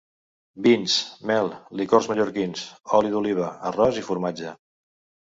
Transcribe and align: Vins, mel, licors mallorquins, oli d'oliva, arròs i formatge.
Vins, 0.67 0.93
mel, 1.31 1.49
licors 1.81 2.07
mallorquins, 2.11 2.63
oli 3.01 3.13
d'oliva, 3.17 3.51
arròs 3.73 4.01
i 4.03 4.05
formatge. 4.09 4.57